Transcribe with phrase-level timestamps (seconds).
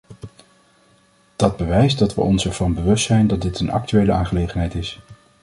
[1.35, 4.99] Dat bewijst dat we ons ervan bewust zijn dat dit een actuele aangelegenheid is.